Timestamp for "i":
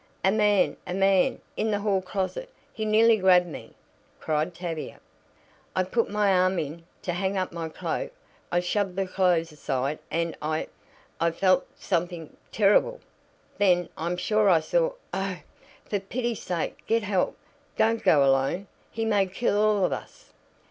5.75-5.83, 8.51-8.61, 10.41-10.69, 11.19-11.29, 14.49-14.59